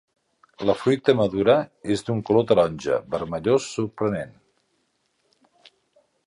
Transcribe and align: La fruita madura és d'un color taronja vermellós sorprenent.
La 0.69 0.75
fruita 0.83 1.13
madura 1.19 1.57
és 1.95 2.03
d'un 2.07 2.23
color 2.29 2.47
taronja 2.53 2.97
vermellós 3.17 3.69
sorprenent. 3.75 4.35